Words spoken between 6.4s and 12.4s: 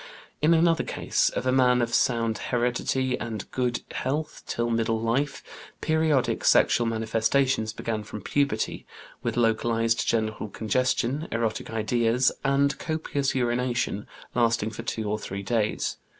sexual manifestations began from puberty, with localized genital congestion, erotic ideas,